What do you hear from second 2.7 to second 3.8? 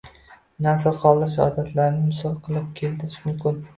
keltirish mumkin.